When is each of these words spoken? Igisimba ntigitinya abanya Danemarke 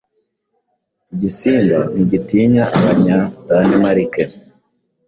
Igisimba 1.13 1.77
ntigitinya 1.93 2.63
abanya 2.77 3.17
Danemarke 3.47 4.23